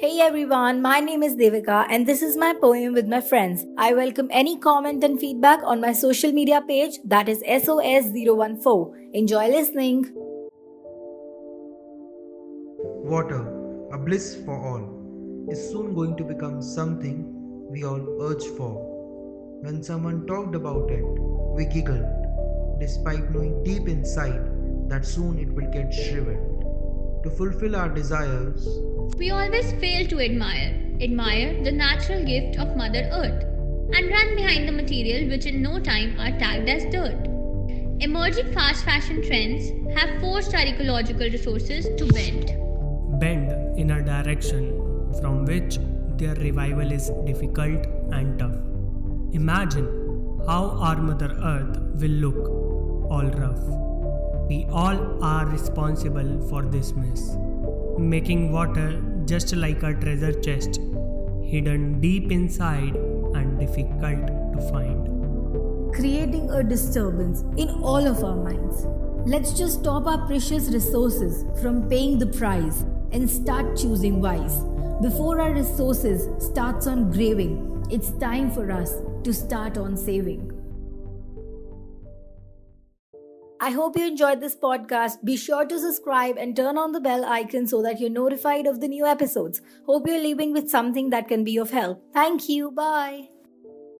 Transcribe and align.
Hey 0.00 0.18
everyone, 0.22 0.80
my 0.80 0.98
name 0.98 1.22
is 1.22 1.36
Devika 1.36 1.86
and 1.90 2.06
this 2.06 2.22
is 2.22 2.34
my 2.34 2.54
poem 2.54 2.94
with 2.94 3.06
my 3.06 3.20
friends. 3.20 3.66
I 3.76 3.92
welcome 3.92 4.28
any 4.30 4.56
comment 4.58 5.04
and 5.04 5.20
feedback 5.20 5.60
on 5.62 5.82
my 5.82 5.92
social 5.92 6.32
media 6.32 6.62
page 6.66 6.94
that 7.04 7.28
is 7.28 7.42
SOS014. 7.42 9.10
Enjoy 9.12 9.48
listening. 9.48 10.10
Water, 13.12 13.42
a 13.92 13.98
bliss 13.98 14.36
for 14.46 14.56
all, 14.56 15.50
is 15.50 15.68
soon 15.70 15.92
going 15.94 16.16
to 16.16 16.24
become 16.24 16.62
something 16.62 17.26
we 17.68 17.84
all 17.84 18.22
urge 18.22 18.46
for. 18.56 18.72
When 19.60 19.82
someone 19.82 20.26
talked 20.26 20.54
about 20.54 20.90
it, 20.90 21.04
we 21.04 21.66
giggled, 21.66 22.06
despite 22.80 23.30
knowing 23.32 23.62
deep 23.64 23.86
inside 23.86 24.48
that 24.88 25.04
soon 25.04 25.38
it 25.38 25.52
will 25.52 25.70
get 25.70 25.92
shriveled. 25.92 26.29
To 27.22 27.30
fulfill 27.30 27.76
our 27.76 27.90
desires, 27.90 28.66
we 29.18 29.30
always 29.30 29.72
fail 29.72 30.06
to 30.06 30.20
admire, 30.20 30.74
admire 31.02 31.62
the 31.62 31.70
natural 31.70 32.24
gift 32.24 32.58
of 32.58 32.74
Mother 32.76 33.10
Earth, 33.12 33.44
and 33.94 34.10
run 34.10 34.36
behind 34.36 34.66
the 34.66 34.72
material 34.72 35.28
which 35.28 35.44
in 35.44 35.60
no 35.60 35.78
time 35.78 36.18
are 36.18 36.30
tagged 36.38 36.66
as 36.66 36.84
dirt. 36.90 37.26
Emerging 38.00 38.50
fast 38.54 38.86
fashion 38.86 39.22
trends 39.22 39.68
have 39.98 40.18
forced 40.22 40.54
our 40.54 40.62
ecological 40.62 41.28
resources 41.28 41.84
to 41.98 42.06
bend. 42.06 42.56
Bend 43.20 43.78
in 43.78 43.90
a 43.90 44.02
direction 44.02 45.12
from 45.20 45.44
which 45.44 45.78
their 46.16 46.34
revival 46.36 46.90
is 46.90 47.10
difficult 47.26 47.84
and 48.12 48.38
tough. 48.38 48.56
Imagine 49.34 50.40
how 50.46 50.70
our 50.70 50.96
Mother 50.96 51.36
Earth 51.42 51.78
will 52.00 52.16
look, 52.24 52.48
all 53.10 53.26
rough. 53.26 53.89
We 54.50 54.66
all 54.72 55.22
are 55.22 55.46
responsible 55.46 56.44
for 56.48 56.62
this 56.62 56.92
mess, 56.96 57.36
making 57.96 58.50
water 58.50 59.00
just 59.24 59.54
like 59.54 59.84
a 59.84 59.94
treasure 59.94 60.32
chest, 60.40 60.80
hidden 61.44 62.00
deep 62.00 62.32
inside 62.32 62.96
and 62.96 63.60
difficult 63.60 64.26
to 64.26 64.70
find. 64.72 65.94
Creating 65.94 66.50
a 66.50 66.64
disturbance 66.64 67.44
in 67.58 67.68
all 67.80 68.04
of 68.04 68.24
our 68.24 68.34
minds. 68.34 68.86
Let's 69.24 69.52
just 69.52 69.78
stop 69.78 70.08
our 70.08 70.26
precious 70.26 70.68
resources 70.70 71.44
from 71.62 71.88
paying 71.88 72.18
the 72.18 72.26
price 72.26 72.84
and 73.12 73.30
start 73.30 73.76
choosing 73.76 74.20
wise. 74.20 74.58
Before 75.00 75.40
our 75.40 75.54
resources 75.54 76.28
starts 76.44 76.88
on 76.88 77.12
graving, 77.12 77.86
it's 77.88 78.10
time 78.18 78.50
for 78.50 78.72
us 78.72 78.94
to 79.22 79.32
start 79.32 79.78
on 79.78 79.96
saving. 79.96 80.59
I 83.62 83.70
hope 83.70 83.96
you 83.98 84.06
enjoyed 84.06 84.40
this 84.40 84.56
podcast. 84.56 85.22
Be 85.22 85.36
sure 85.36 85.66
to 85.66 85.78
subscribe 85.78 86.38
and 86.38 86.56
turn 86.56 86.78
on 86.78 86.92
the 86.92 87.00
bell 87.00 87.26
icon 87.26 87.66
so 87.66 87.82
that 87.82 88.00
you're 88.00 88.08
notified 88.08 88.66
of 88.66 88.80
the 88.80 88.88
new 88.88 89.04
episodes. 89.04 89.60
Hope 89.84 90.06
you're 90.06 90.22
leaving 90.22 90.54
with 90.54 90.70
something 90.70 91.10
that 91.10 91.28
can 91.28 91.44
be 91.44 91.58
of 91.58 91.70
help. 91.70 92.02
Thank 92.14 92.48
you. 92.48 92.70
Bye. 92.70 93.39